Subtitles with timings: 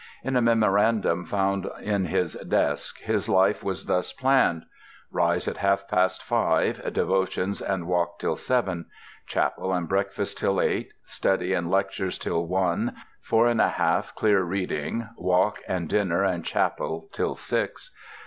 [0.23, 4.65] In a memorandum found in his desk his life was thus planned:
[5.11, 6.81] "Rise at half past five.
[6.91, 8.87] Devotions and walk till seven.
[9.27, 10.91] Chapel and breakfast till eight.
[11.05, 12.95] Study and lectures till one.
[13.21, 15.07] Four and a half clear reading.
[15.17, 17.91] Walk and dinner, and chapel to six.